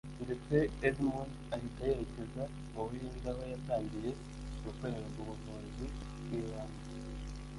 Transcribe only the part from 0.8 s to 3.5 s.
Edmund ahita yerekeza mu Buhinde aho